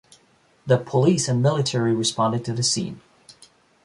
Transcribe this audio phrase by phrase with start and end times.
[0.65, 3.01] The police and military responded to the scene.